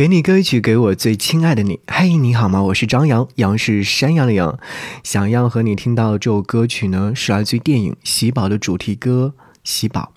[0.00, 1.78] 给你歌曲，给我最亲爱的你。
[1.86, 2.62] 嘿，你好吗？
[2.62, 4.58] 我是张扬，杨是山羊的羊。
[5.04, 10.14] 想要和你听到这首歌曲呢，是来自于电影《喜宝》的主题歌《喜宝》。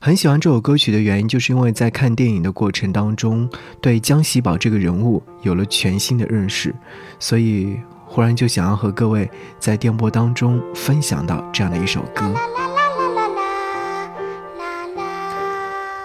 [0.00, 3.48] 很喜欢这首歌曲的原因，就是因为在看电影的过程当中，
[3.80, 6.74] 对江喜宝这个人物有了全新的认识，
[7.20, 9.30] 所以忽然就想要和各位
[9.60, 12.34] 在电波当中分享到这样的一首歌。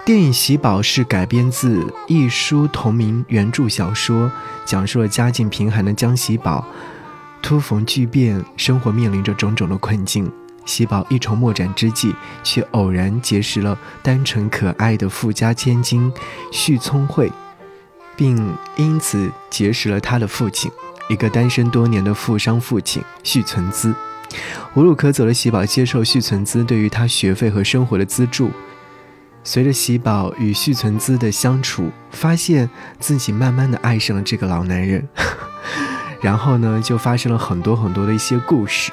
[0.08, 4.32] 电影《喜宝》是改编自一书同名原著小说，
[4.64, 6.66] 讲述了家境贫寒的江喜宝
[7.42, 10.32] 突逢巨变，生活面临着种种的困境。
[10.64, 16.10] 喜宝一筹莫展之际，却偶然结识了单纯可爱的富家千金
[16.50, 17.30] 旭聪慧，
[18.16, 20.72] 并因此结识了他的父亲，
[21.10, 23.94] 一个单身多年的富商父亲旭存资。
[24.72, 28.50] 无路可走的喜宝接受旭存资对于他学费和生活的资助。
[29.44, 32.68] 随着喜宝与旭存资的相处，发现
[33.00, 35.08] 自己慢慢的爱上了这个老男人，
[36.20, 38.92] 然后呢，就发生了很多很多的一些故事。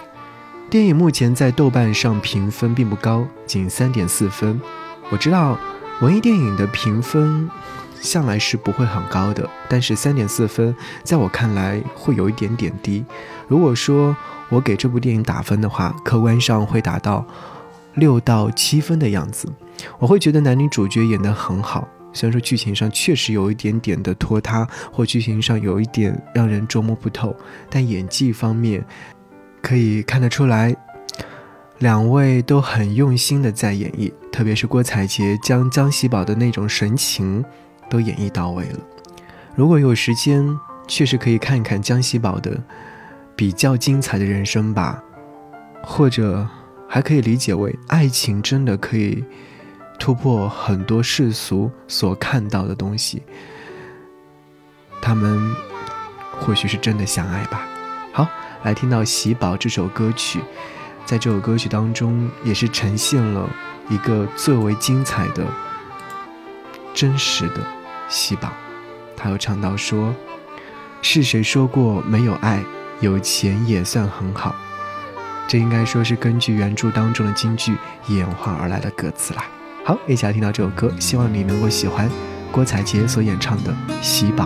[0.70, 4.60] 电影目前在豆瓣上评分并不高，仅三点四分。
[5.10, 5.58] 我知道
[6.02, 7.50] 文艺电影的评分
[8.02, 13.06] 向来是不会很高的，但是三点四分在我看来会有一点点低。
[13.48, 14.16] 如果说
[14.50, 17.26] 我给这部电影打分的话，客观上会打到
[17.94, 19.48] 六到七分的样子。
[20.00, 27.36] 我会觉得男女主角演得很好，虽然说剧情上确实有一点点的拖沓，或剧情上有一点让人捉摸不透，
[27.70, 28.86] 但演技方面
[29.62, 30.76] 可以看得出来，
[31.80, 37.44] 两位都很用心的在演绎，特别是郭采洁将江喜宝的那种神情
[37.90, 38.80] 都演绎到位了。
[39.56, 40.46] 如果有时间，
[40.88, 42.62] 确实可以看一看江喜宝的
[43.36, 45.04] 比较精彩的人生吧，
[45.84, 46.48] 或者
[46.88, 49.24] 还可以理解为爱情真的可以。
[49.98, 53.24] 突破很多世俗所看到的东西，
[55.02, 55.56] 他们
[56.40, 57.68] 或许是真的相爱吧。
[58.12, 58.28] 好，
[58.64, 60.42] 来听到《喜宝》这首歌曲，
[61.06, 63.50] 在这首歌曲当中，也是呈现了
[63.90, 65.46] 一个最为精彩的、
[66.94, 67.62] 真实的
[68.08, 68.52] 喜宝。
[69.18, 70.14] 他又唱到说
[71.02, 72.64] ：“是谁说过没有爱，
[73.00, 74.56] 有钱也算很好？”
[75.48, 77.76] 这应该说是根据原著当中的京剧
[78.08, 79.46] 演化而来的歌词啦。
[79.88, 82.10] 好，一起来听到这首歌，希望你能够喜欢
[82.52, 84.46] 郭采洁所演唱的《喜宝》。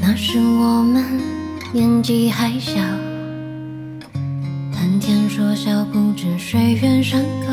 [0.00, 1.04] 那时我们
[1.72, 2.72] 年纪还小，
[4.72, 7.52] 谈天说笑，不知谁远山高，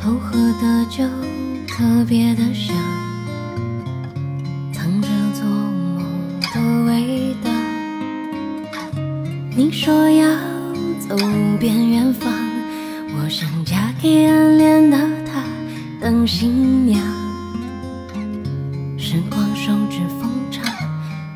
[0.00, 1.02] 偷喝的酒
[1.66, 2.95] 特别的香。
[9.58, 10.28] 你说要
[11.08, 11.16] 走
[11.58, 12.30] 遍远方，
[13.14, 15.42] 我想嫁给暗恋的他
[15.98, 17.00] 当新娘。
[18.98, 20.62] 时光手指缝长，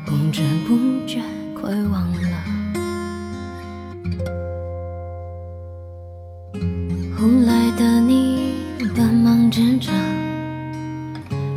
[0.05, 0.77] 不知不
[1.07, 1.19] 觉
[1.59, 2.37] 快忘了。
[7.17, 8.53] 后来的你
[8.93, 9.95] 短忙之长，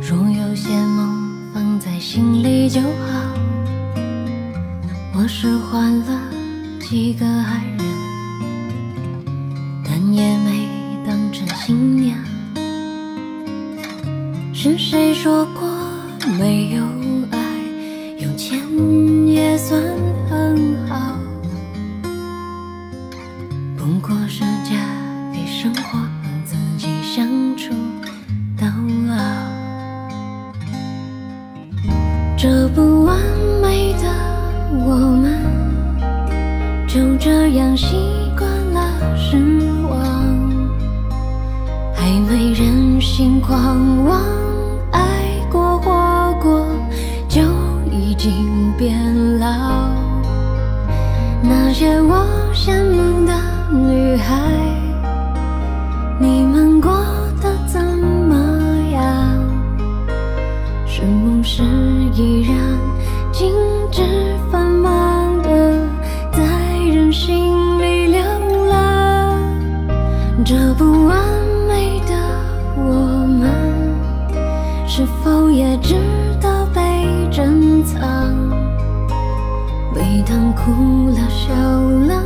[0.01, 3.35] 若有些梦放在心里就好。
[5.13, 6.34] 我是换了。
[6.87, 7.79] 几个爱人，
[9.83, 10.67] 但也没
[11.03, 12.15] 当成新娘。
[14.53, 15.67] 是谁说过
[16.37, 16.83] 没有
[17.31, 17.39] 爱，
[18.19, 18.59] 有钱
[19.25, 19.81] 也算
[20.29, 21.17] 很好？
[23.75, 24.75] 不过是嫁
[25.33, 25.99] 给生活，
[26.45, 27.73] 自己相处
[28.55, 28.67] 到
[29.07, 29.15] 老。
[32.37, 33.17] 这不完
[36.95, 37.97] 就这样习
[38.37, 39.35] 惯了失
[39.89, 39.99] 望，
[41.93, 44.21] 还没人心狂妄，
[44.93, 45.01] 爱
[45.51, 46.65] 过活过
[47.27, 47.41] 就
[47.91, 48.31] 已经
[48.77, 48.97] 变
[49.39, 49.45] 老。
[51.43, 53.33] 那些我羡慕的
[53.73, 54.39] 女孩，
[56.17, 56.93] 你们过
[57.41, 58.35] 得怎么
[58.93, 59.37] 样？
[60.87, 61.61] 是不是
[62.13, 62.57] 依然
[63.33, 63.51] 静
[63.91, 64.01] 止
[70.45, 71.17] 这不完
[71.67, 72.13] 美的
[72.77, 73.49] 我们，
[74.87, 75.95] 是否也值
[76.39, 77.99] 得被珍藏？
[79.91, 82.21] 每当哭了、笑了、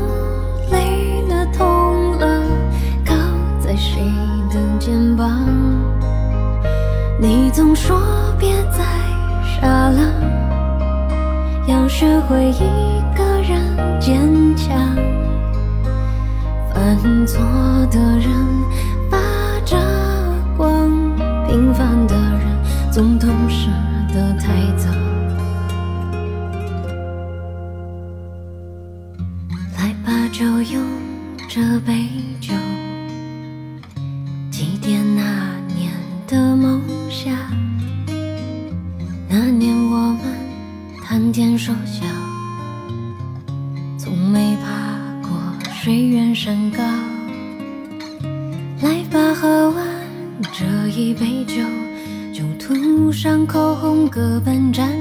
[0.70, 2.44] 累了、痛了，
[3.06, 3.16] 靠
[3.58, 4.02] 在谁
[4.52, 5.40] 的肩膀？
[7.22, 8.02] 你总说
[8.38, 8.84] 别再
[9.62, 10.02] 傻了，
[11.68, 15.09] 要学会一个人坚强。
[16.80, 17.38] 犯错
[17.92, 18.32] 的人
[19.12, 19.18] 把
[19.66, 19.76] 这
[20.56, 20.90] 光
[21.46, 22.40] 平凡的人
[22.90, 23.68] 总懂事
[24.14, 24.48] 的太
[24.78, 24.90] 早
[29.78, 30.82] 来吧就用
[31.50, 32.08] 这杯
[32.40, 32.54] 酒
[34.50, 35.92] 祭奠那年
[36.28, 37.36] 的梦想？
[39.28, 40.24] 那年我们
[41.04, 42.06] 谈天说笑
[43.98, 44.49] 从没
[45.82, 46.84] 水远山高。
[48.82, 49.88] 来吧，喝完
[50.52, 51.64] 这一杯酒，
[52.34, 54.99] 就涂上口红，各奔战。